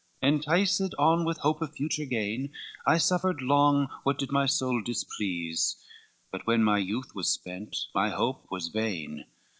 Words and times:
XIII 0.23 0.29
"Enticed 0.33 0.95
on 0.97 1.25
with 1.25 1.37
hope 1.37 1.61
of 1.61 1.75
future 1.75 2.05
gain, 2.07 2.51
I 2.87 2.97
suffered 2.97 3.43
long 3.43 3.87
what 4.01 4.17
did 4.17 4.31
my 4.31 4.47
soul 4.47 4.81
displease; 4.81 5.75
But 6.31 6.47
when 6.47 6.63
my 6.63 6.79
youth 6.79 7.13
was 7.13 7.29
spent, 7.29 7.77
my 7.93 8.09
hope 8.09 8.47
was 8.49 8.69
vain. 8.69 9.25